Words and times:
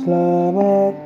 Selamat 0.00 1.05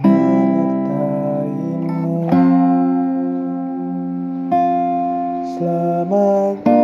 menyertaimu. 0.00 1.52
Selamat 5.60 6.79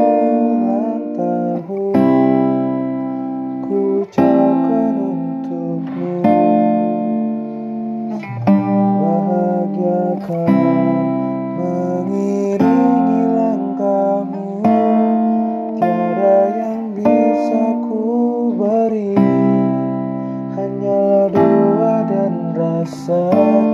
rasa 22.97 23.21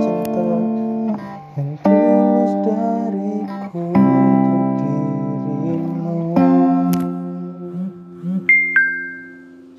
cinta 0.03 0.72